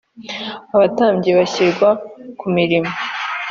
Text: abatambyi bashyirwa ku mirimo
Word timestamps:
abatambyi 0.75 1.29
bashyirwa 1.37 1.89
ku 2.39 2.45
mirimo 2.55 2.91